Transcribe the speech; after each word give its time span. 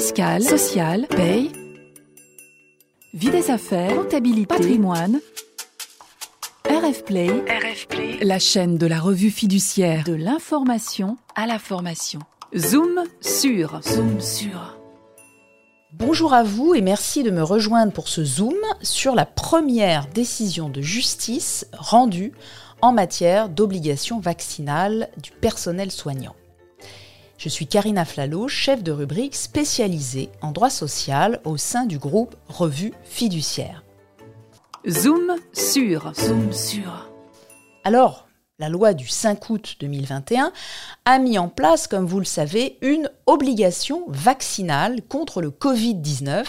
fiscale, 0.00 0.42
sociale, 0.42 1.06
paye, 1.08 1.52
vie 3.12 3.28
des 3.28 3.50
affaires, 3.50 3.94
comptabilité, 3.94 4.46
patrimoine. 4.46 5.20
RF 6.64 7.04
Play, 7.04 7.30
la 8.22 8.38
chaîne 8.38 8.78
de 8.78 8.86
la 8.86 8.98
revue 8.98 9.28
fiduciaire 9.28 10.04
de 10.04 10.14
l'information 10.14 11.18
à 11.34 11.46
la 11.46 11.58
formation. 11.58 12.20
Zoom 12.56 13.04
sur, 13.20 13.82
zoom 13.82 14.22
sur. 14.22 14.78
Bonjour 15.92 16.32
à 16.32 16.44
vous 16.44 16.74
et 16.74 16.80
merci 16.80 17.22
de 17.22 17.30
me 17.30 17.42
rejoindre 17.42 17.92
pour 17.92 18.08
ce 18.08 18.24
zoom 18.24 18.56
sur 18.80 19.14
la 19.14 19.26
première 19.26 20.06
décision 20.06 20.70
de 20.70 20.80
justice 20.80 21.66
rendue 21.76 22.32
en 22.80 22.92
matière 22.92 23.50
d'obligation 23.50 24.18
vaccinale 24.18 25.10
du 25.22 25.30
personnel 25.30 25.90
soignant. 25.90 26.34
Je 27.40 27.48
suis 27.48 27.66
Karina 27.66 28.04
Flalo, 28.04 28.48
chef 28.48 28.82
de 28.82 28.92
rubrique 28.92 29.34
spécialisée 29.34 30.28
en 30.42 30.52
droit 30.52 30.68
social 30.68 31.40
au 31.46 31.56
sein 31.56 31.86
du 31.86 31.98
groupe 31.98 32.36
Revue 32.48 32.92
Fiduciaire. 33.02 33.82
Zoom 34.86 35.36
sur, 35.54 36.12
zoom 36.14 36.52
sur. 36.52 37.08
Alors, 37.82 38.28
la 38.58 38.68
loi 38.68 38.92
du 38.92 39.08
5 39.08 39.48
août 39.48 39.76
2021 39.80 40.52
a 41.06 41.18
mis 41.18 41.38
en 41.38 41.48
place, 41.48 41.86
comme 41.86 42.04
vous 42.04 42.18
le 42.18 42.26
savez, 42.26 42.76
une 42.82 43.10
obligation 43.24 44.04
vaccinale 44.08 45.00
contre 45.00 45.40
le 45.40 45.48
Covid-19 45.48 46.44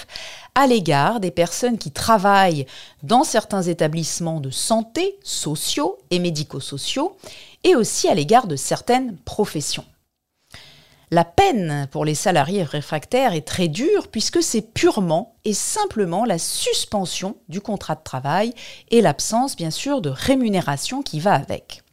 à 0.55 0.68
l'égard 0.68 1.21
des 1.21 1.32
personnes 1.32 1.77
qui 1.77 1.91
travaillent 1.91 2.66
dans 3.02 3.23
certains 3.23 3.62
établissements 3.62 4.41
de 4.41 4.49
santé, 4.49 5.18
sociaux 5.23 5.99
et 6.10 6.20
médico-sociaux, 6.20 7.16
et 7.63 7.77
aussi 7.77 8.10
à 8.10 8.13
l'égard 8.13 8.48
de 8.48 8.58
certaines 8.58 9.16
professions. 9.20 9.85
La 11.13 11.25
peine 11.25 11.89
pour 11.91 12.05
les 12.05 12.15
salariés 12.15 12.63
réfractaires 12.63 13.33
est 13.33 13.45
très 13.45 13.67
dure 13.67 14.07
puisque 14.07 14.41
c'est 14.41 14.61
purement 14.61 15.35
et 15.43 15.53
simplement 15.53 16.23
la 16.23 16.39
suspension 16.39 17.35
du 17.49 17.59
contrat 17.59 17.95
de 17.95 18.03
travail 18.03 18.53
et 18.91 19.01
l'absence 19.01 19.57
bien 19.57 19.71
sûr 19.71 19.99
de 19.99 20.09
rémunération 20.09 21.01
qui 21.01 21.20
va 21.20 21.34
avec. 21.34 21.84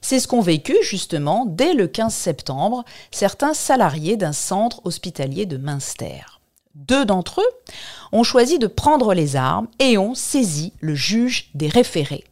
C'est 0.00 0.18
ce 0.18 0.26
qu'ont 0.26 0.40
vécu 0.40 0.74
justement 0.82 1.44
dès 1.44 1.74
le 1.74 1.86
15 1.86 2.14
septembre 2.14 2.86
certains 3.10 3.52
salariés 3.52 4.16
d'un 4.16 4.32
centre 4.32 4.80
hospitalier 4.86 5.44
de 5.44 5.58
Münster. 5.58 6.40
Deux 6.74 7.04
d'entre 7.04 7.42
eux 7.42 7.72
ont 8.10 8.22
choisi 8.22 8.58
de 8.58 8.68
prendre 8.68 9.12
les 9.12 9.36
armes 9.36 9.68
et 9.80 9.98
ont 9.98 10.14
saisi 10.14 10.72
le 10.80 10.94
juge 10.94 11.50
des 11.52 11.68
référés. 11.68 12.24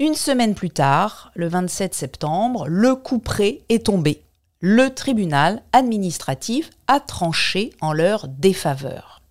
Une 0.00 0.14
semaine 0.14 0.54
plus 0.54 0.70
tard, 0.70 1.32
le 1.34 1.48
27 1.48 1.94
septembre, 1.94 2.68
le 2.68 2.94
coup 2.94 3.20
près 3.20 3.62
est 3.70 3.86
tombé 3.86 4.22
le 4.60 4.90
tribunal 4.94 5.62
administratif 5.72 6.70
a 6.86 7.00
tranché 7.00 7.70
en 7.80 7.92
leur 7.92 8.28
défaveur. 8.28 9.22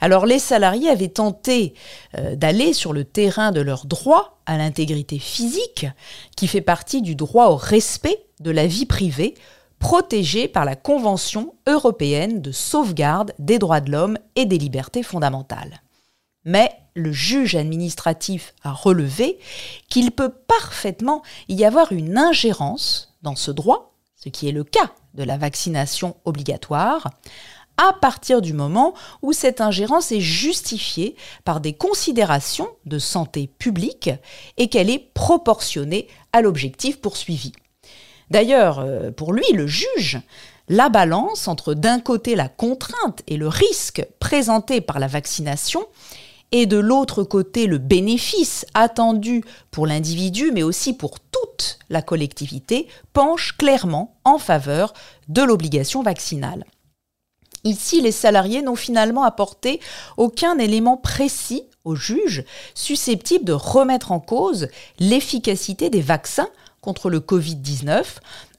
Alors 0.00 0.26
les 0.26 0.38
salariés 0.38 0.88
avaient 0.88 1.08
tenté 1.08 1.74
euh, 2.16 2.34
d'aller 2.34 2.72
sur 2.72 2.92
le 2.92 3.04
terrain 3.04 3.52
de 3.52 3.60
leur 3.60 3.86
droit 3.86 4.40
à 4.46 4.56
l'intégrité 4.56 5.18
physique, 5.18 5.86
qui 6.36 6.48
fait 6.48 6.62
partie 6.62 7.02
du 7.02 7.14
droit 7.14 7.48
au 7.48 7.56
respect 7.56 8.24
de 8.40 8.50
la 8.50 8.66
vie 8.66 8.86
privée, 8.86 9.34
protégé 9.78 10.48
par 10.48 10.64
la 10.64 10.76
Convention 10.76 11.54
européenne 11.66 12.40
de 12.40 12.52
sauvegarde 12.52 13.32
des 13.38 13.58
droits 13.58 13.80
de 13.80 13.92
l'homme 13.92 14.18
et 14.36 14.46
des 14.46 14.58
libertés 14.58 15.02
fondamentales. 15.02 15.82
Mais 16.44 16.70
le 16.94 17.12
juge 17.12 17.54
administratif 17.54 18.54
a 18.62 18.72
relevé 18.72 19.38
qu'il 19.88 20.10
peut 20.10 20.32
parfaitement 20.48 21.22
y 21.48 21.64
avoir 21.64 21.92
une 21.92 22.16
ingérence 22.16 23.14
dans 23.22 23.36
ce 23.36 23.50
droit 23.50 23.89
ce 24.22 24.28
qui 24.28 24.48
est 24.48 24.52
le 24.52 24.64
cas 24.64 24.92
de 25.14 25.24
la 25.24 25.36
vaccination 25.36 26.16
obligatoire, 26.24 27.10
à 27.76 27.94
partir 27.94 28.42
du 28.42 28.52
moment 28.52 28.92
où 29.22 29.32
cette 29.32 29.62
ingérence 29.62 30.12
est 30.12 30.20
justifiée 30.20 31.16
par 31.44 31.60
des 31.60 31.72
considérations 31.72 32.68
de 32.84 32.98
santé 32.98 33.46
publique 33.46 34.10
et 34.58 34.68
qu'elle 34.68 34.90
est 34.90 35.10
proportionnée 35.14 36.08
à 36.34 36.42
l'objectif 36.42 37.00
poursuivi. 37.00 37.52
D'ailleurs, 38.30 38.80
euh, 38.80 39.10
pour 39.10 39.32
lui, 39.32 39.50
le 39.54 39.66
juge, 39.66 40.20
la 40.68 40.90
balance 40.90 41.48
entre 41.48 41.72
d'un 41.74 41.98
côté 41.98 42.36
la 42.36 42.48
contrainte 42.48 43.22
et 43.26 43.38
le 43.38 43.48
risque 43.48 44.06
présenté 44.20 44.80
par 44.80 44.98
la 44.98 45.06
vaccination 45.06 45.84
et 46.52 46.66
de 46.66 46.76
l'autre 46.76 47.24
côté 47.24 47.66
le 47.66 47.78
bénéfice 47.78 48.66
attendu 48.74 49.42
pour 49.70 49.86
l'individu, 49.86 50.50
mais 50.52 50.62
aussi 50.62 50.92
pour 50.92 51.18
la 51.88 52.02
collectivité, 52.02 52.86
penche 53.12 53.56
clairement 53.56 54.16
en 54.24 54.38
faveur 54.38 54.92
de 55.28 55.42
l'obligation 55.42 56.02
vaccinale. 56.02 56.64
Ici, 57.64 58.00
les 58.00 58.12
salariés 58.12 58.62
n'ont 58.62 58.76
finalement 58.76 59.22
apporté 59.22 59.80
aucun 60.16 60.58
élément 60.58 60.96
précis 60.96 61.64
au 61.84 61.94
juge 61.94 62.44
susceptible 62.74 63.44
de 63.44 63.52
remettre 63.52 64.12
en 64.12 64.20
cause 64.20 64.68
l'efficacité 64.98 65.90
des 65.90 66.00
vaccins 66.00 66.48
contre 66.80 67.10
le 67.10 67.20
Covid-19 67.20 68.04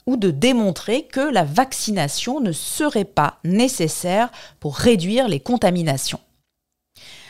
ou 0.06 0.18
de 0.18 0.32
démontrer 0.32 1.04
que 1.04 1.20
la 1.20 1.44
vaccination 1.44 2.40
ne 2.40 2.52
serait 2.52 3.06
pas 3.06 3.40
nécessaire 3.44 4.30
pour 4.60 4.76
réduire 4.76 5.28
les 5.28 5.40
contaminations. 5.40 6.20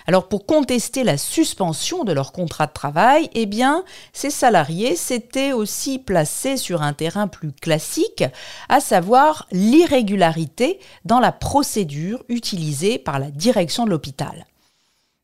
Alors 0.07 0.27
pour 0.27 0.45
contester 0.45 1.03
la 1.03 1.17
suspension 1.17 2.03
de 2.03 2.13
leur 2.13 2.31
contrat 2.31 2.67
de 2.67 2.73
travail, 2.73 3.29
eh 3.33 3.45
bien, 3.45 3.83
ces 4.13 4.29
salariés 4.29 4.95
s'étaient 4.95 5.51
aussi 5.51 5.99
placés 5.99 6.57
sur 6.57 6.81
un 6.81 6.93
terrain 6.93 7.27
plus 7.27 7.51
classique, 7.51 8.23
à 8.69 8.79
savoir 8.79 9.47
l'irrégularité 9.51 10.79
dans 11.05 11.19
la 11.19 11.31
procédure 11.31 12.23
utilisée 12.29 12.97
par 12.97 13.19
la 13.19 13.31
direction 13.31 13.85
de 13.85 13.91
l'hôpital. 13.91 14.45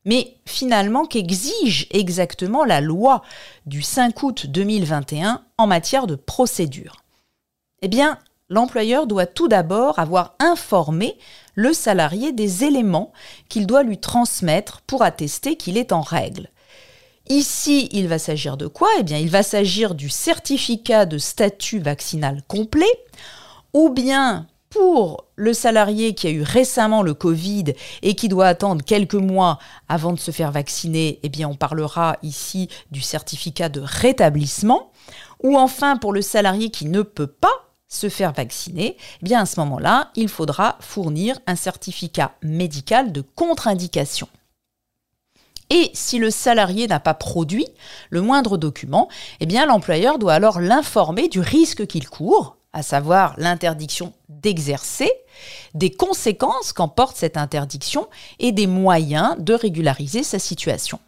Mais 0.04 0.36
finalement, 0.46 1.04
qu'exige 1.04 1.86
exactement 1.90 2.64
la 2.64 2.80
loi 2.80 3.22
du 3.66 3.82
5 3.82 4.22
août 4.22 4.46
2021 4.46 5.42
en 5.58 5.66
matière 5.66 6.06
de 6.06 6.14
procédure? 6.14 7.02
Eh 7.82 7.88
bien, 7.88 8.18
l'employeur 8.48 9.06
doit 9.06 9.26
tout 9.26 9.48
d'abord 9.48 9.98
avoir 9.98 10.34
informé 10.38 11.18
le 11.54 11.72
salarié 11.72 12.32
des 12.32 12.64
éléments 12.64 13.12
qu'il 13.48 13.66
doit 13.66 13.82
lui 13.82 13.98
transmettre 13.98 14.80
pour 14.82 15.02
attester 15.02 15.56
qu'il 15.56 15.76
est 15.76 15.92
en 15.92 16.00
règle. 16.00 16.48
Ici, 17.28 17.88
il 17.92 18.08
va 18.08 18.18
s'agir 18.18 18.56
de 18.56 18.66
quoi? 18.66 18.88
Eh 18.98 19.02
bien, 19.02 19.18
il 19.18 19.28
va 19.28 19.42
s'agir 19.42 19.94
du 19.94 20.08
certificat 20.08 21.04
de 21.04 21.18
statut 21.18 21.78
vaccinal 21.78 22.42
complet, 22.48 22.86
ou 23.74 23.90
bien 23.90 24.46
pour 24.70 25.26
le 25.34 25.52
salarié 25.52 26.14
qui 26.14 26.26
a 26.26 26.30
eu 26.30 26.42
récemment 26.42 27.02
le 27.02 27.14
Covid 27.14 27.64
et 28.02 28.14
qui 28.14 28.28
doit 28.28 28.46
attendre 28.46 28.84
quelques 28.84 29.14
mois 29.14 29.58
avant 29.88 30.12
de 30.12 30.18
se 30.18 30.30
faire 30.30 30.52
vacciner, 30.52 31.20
eh 31.22 31.28
bien, 31.28 31.48
on 31.48 31.54
parlera 31.54 32.16
ici 32.22 32.68
du 32.90 33.00
certificat 33.00 33.68
de 33.68 33.82
rétablissement, 33.84 34.90
ou 35.42 35.58
enfin 35.58 35.96
pour 35.96 36.12
le 36.12 36.22
salarié 36.22 36.70
qui 36.70 36.86
ne 36.86 37.02
peut 37.02 37.26
pas 37.26 37.67
se 37.88 38.08
faire 38.08 38.32
vacciner, 38.32 38.96
eh 39.20 39.24
bien 39.24 39.40
à 39.40 39.46
ce 39.46 39.58
moment-là, 39.60 40.10
il 40.14 40.28
faudra 40.28 40.76
fournir 40.80 41.38
un 41.46 41.56
certificat 41.56 42.34
médical 42.42 43.12
de 43.12 43.22
contre-indication. 43.22 44.28
Et 45.70 45.90
si 45.92 46.18
le 46.18 46.30
salarié 46.30 46.86
n'a 46.86 47.00
pas 47.00 47.14
produit 47.14 47.66
le 48.10 48.22
moindre 48.22 48.56
document, 48.56 49.08
eh 49.40 49.46
bien 49.46 49.66
l'employeur 49.66 50.18
doit 50.18 50.34
alors 50.34 50.60
l'informer 50.60 51.28
du 51.28 51.40
risque 51.40 51.86
qu'il 51.86 52.08
court, 52.08 52.56
à 52.72 52.82
savoir 52.82 53.34
l'interdiction 53.38 54.12
d'exercer, 54.28 55.10
des 55.74 55.90
conséquences 55.90 56.72
qu'emporte 56.72 57.16
cette 57.16 57.36
interdiction 57.36 58.08
et 58.38 58.52
des 58.52 58.66
moyens 58.66 59.36
de 59.38 59.54
régulariser 59.54 60.22
sa 60.22 60.38
situation. 60.38 61.00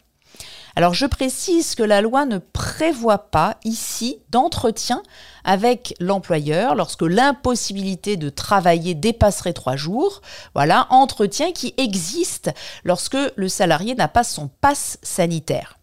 Alors 0.75 0.93
je 0.93 1.05
précise 1.05 1.75
que 1.75 1.83
la 1.83 2.01
loi 2.01 2.25
ne 2.25 2.37
prévoit 2.37 3.29
pas 3.29 3.57
ici 3.63 4.19
d'entretien 4.29 5.03
avec 5.43 5.95
l'employeur 5.99 6.75
lorsque 6.75 7.01
l'impossibilité 7.01 8.17
de 8.17 8.29
travailler 8.29 8.93
dépasserait 8.93 9.53
trois 9.53 9.75
jours. 9.75 10.21
Voilà, 10.53 10.87
entretien 10.89 11.51
qui 11.51 11.73
existe 11.77 12.51
lorsque 12.83 13.17
le 13.35 13.49
salarié 13.49 13.95
n'a 13.95 14.07
pas 14.07 14.23
son 14.23 14.47
passe 14.47 14.97
sanitaire. 15.01 15.77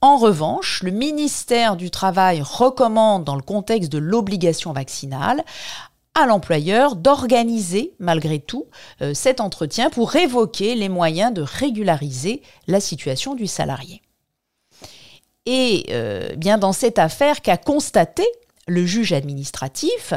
En 0.00 0.16
revanche, 0.16 0.82
le 0.82 0.90
ministère 0.90 1.76
du 1.76 1.88
Travail 1.88 2.42
recommande, 2.42 3.22
dans 3.22 3.36
le 3.36 3.42
contexte 3.42 3.92
de 3.92 3.98
l'obligation 3.98 4.72
vaccinale, 4.72 5.44
à 6.14 6.26
l'employeur 6.26 6.96
d'organiser 6.96 7.94
malgré 7.98 8.38
tout 8.38 8.66
euh, 9.00 9.14
cet 9.14 9.40
entretien 9.40 9.90
pour 9.90 10.14
évoquer 10.14 10.74
les 10.74 10.88
moyens 10.88 11.32
de 11.32 11.42
régulariser 11.42 12.42
la 12.66 12.80
situation 12.80 13.34
du 13.34 13.46
salarié. 13.46 14.02
Et 15.46 15.86
euh, 15.90 16.34
bien 16.36 16.58
dans 16.58 16.72
cette 16.72 16.98
affaire 16.98 17.40
qu'a 17.42 17.56
constaté 17.56 18.24
le 18.68 18.86
juge 18.86 19.12
administratif, 19.12 20.14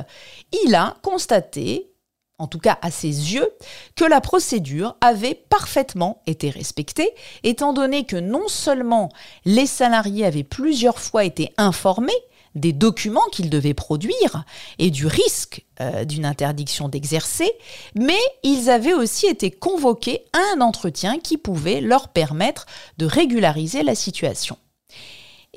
il 0.65 0.75
a 0.75 0.97
constaté, 1.01 1.89
en 2.37 2.47
tout 2.47 2.59
cas 2.59 2.77
à 2.81 2.91
ses 2.91 3.07
yeux, 3.07 3.49
que 3.95 4.05
la 4.05 4.21
procédure 4.21 4.95
avait 5.01 5.33
parfaitement 5.33 6.21
été 6.27 6.49
respectée, 6.49 7.09
étant 7.43 7.73
donné 7.73 8.05
que 8.05 8.17
non 8.17 8.47
seulement 8.47 9.09
les 9.45 9.65
salariés 9.65 10.25
avaient 10.25 10.43
plusieurs 10.43 10.99
fois 10.99 11.23
été 11.23 11.53
informés 11.57 12.13
des 12.55 12.73
documents 12.73 13.27
qu'ils 13.31 13.49
devaient 13.49 13.73
produire 13.73 14.45
et 14.79 14.89
du 14.89 15.05
risque 15.05 15.65
euh, 15.81 16.05
d'une 16.05 16.25
interdiction 16.25 16.89
d'exercer, 16.89 17.51
mais 17.95 18.19
ils 18.43 18.69
avaient 18.69 18.93
aussi 18.93 19.27
été 19.27 19.51
convoqués 19.51 20.23
à 20.33 20.39
un 20.55 20.61
entretien 20.61 21.19
qui 21.19 21.37
pouvait 21.37 21.81
leur 21.81 22.07
permettre 22.07 22.65
de 22.97 23.05
régulariser 23.05 23.83
la 23.83 23.95
situation. 23.95 24.57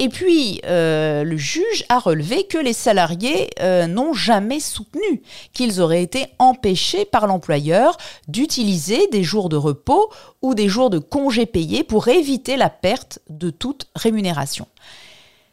Et 0.00 0.08
puis, 0.08 0.60
euh, 0.64 1.24
le 1.24 1.36
juge 1.36 1.84
a 1.88 1.98
relevé 1.98 2.44
que 2.44 2.58
les 2.58 2.72
salariés 2.72 3.50
euh, 3.60 3.86
n'ont 3.86 4.12
jamais 4.12 4.60
soutenu 4.60 5.22
qu'ils 5.52 5.80
auraient 5.80 6.02
été 6.02 6.26
empêchés 6.38 7.04
par 7.04 7.26
l'employeur 7.26 7.96
d'utiliser 8.28 9.08
des 9.08 9.24
jours 9.24 9.48
de 9.48 9.56
repos 9.56 10.08
ou 10.40 10.54
des 10.54 10.68
jours 10.68 10.90
de 10.90 10.98
congés 10.98 11.46
payés 11.46 11.82
pour 11.82 12.06
éviter 12.06 12.56
la 12.56 12.70
perte 12.70 13.18
de 13.28 13.50
toute 13.50 13.88
rémunération. 13.96 14.68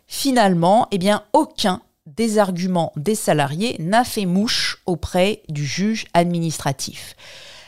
Finalement, 0.07 0.87
eh 0.91 0.97
bien, 0.97 1.23
aucun 1.33 1.81
des 2.05 2.37
arguments 2.37 2.93
des 2.95 3.15
salariés 3.15 3.75
n'a 3.79 4.03
fait 4.03 4.25
mouche 4.25 4.81
auprès 4.85 5.41
du 5.49 5.65
juge 5.65 6.05
administratif. 6.13 7.15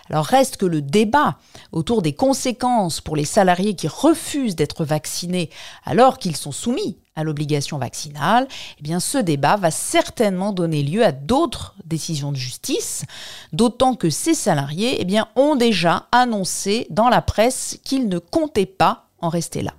Alors 0.09 0.25
reste 0.25 0.57
que 0.57 0.65
le 0.65 0.81
débat 0.81 1.37
autour 1.71 2.01
des 2.01 2.13
conséquences 2.13 3.01
pour 3.01 3.15
les 3.15 3.25
salariés 3.25 3.75
qui 3.75 3.87
refusent 3.87 4.55
d'être 4.55 4.85
vaccinés 4.85 5.49
alors 5.83 6.17
qu'ils 6.17 6.37
sont 6.37 6.51
soumis 6.51 6.97
à 7.15 7.23
l'obligation 7.23 7.77
vaccinale, 7.77 8.47
eh 8.79 8.83
bien 8.83 8.99
ce 8.99 9.17
débat 9.17 9.57
va 9.57 9.71
certainement 9.71 10.53
donner 10.53 10.83
lieu 10.83 11.03
à 11.03 11.11
d'autres 11.11 11.75
décisions 11.83 12.31
de 12.31 12.37
justice, 12.37 13.03
d'autant 13.53 13.95
que 13.95 14.09
ces 14.09 14.35
salariés 14.35 14.97
eh 14.99 15.05
bien, 15.05 15.27
ont 15.35 15.55
déjà 15.55 16.07
annoncé 16.11 16.87
dans 16.89 17.09
la 17.09 17.21
presse 17.21 17.79
qu'ils 17.83 18.07
ne 18.07 18.19
comptaient 18.19 18.65
pas 18.67 19.07
en 19.19 19.29
rester 19.29 19.63
là. 19.63 19.73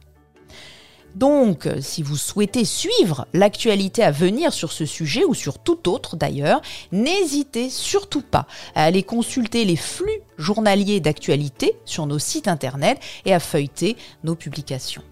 Donc, 1.18 1.68
si 1.80 2.04
vous 2.04 2.16
souhaitez 2.16 2.64
suivre 2.64 3.26
l'actualité 3.32 4.04
à 4.04 4.12
venir 4.12 4.52
sur 4.52 4.70
ce 4.70 4.86
sujet 4.86 5.24
ou 5.24 5.34
sur 5.34 5.58
tout 5.58 5.88
autre 5.88 6.14
d'ailleurs, 6.14 6.62
n'hésitez 6.92 7.70
surtout 7.70 8.22
pas 8.22 8.46
à 8.76 8.84
aller 8.84 9.02
consulter 9.02 9.64
les 9.64 9.74
flux 9.74 10.20
journaliers 10.38 11.00
d'actualité 11.00 11.74
sur 11.84 12.06
nos 12.06 12.20
sites 12.20 12.46
internet 12.46 13.00
et 13.24 13.34
à 13.34 13.40
feuilleter 13.40 13.96
nos 14.22 14.36
publications. 14.36 15.02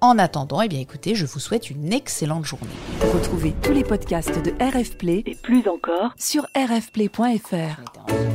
En 0.00 0.18
attendant, 0.18 0.62
eh 0.62 0.68
bien 0.68 0.80
écoutez, 0.80 1.14
je 1.14 1.26
vous 1.26 1.40
souhaite 1.40 1.68
une 1.68 1.92
excellente 1.92 2.46
journée. 2.46 2.66
Retrouvez 3.12 3.52
tous 3.62 3.72
les 3.72 3.84
podcasts 3.84 4.42
de 4.42 4.50
RF 4.62 4.96
Play 4.96 5.24
et 5.26 5.34
plus 5.34 5.68
encore 5.68 6.14
sur 6.18 6.46
rfplay.fr. 6.56 8.33